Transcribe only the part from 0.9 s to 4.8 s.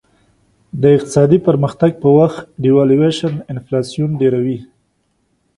اقتصادي پرمختګ په وخت devaluation انفلاسیون ډېروي.